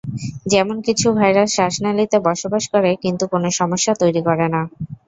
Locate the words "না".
4.53-4.61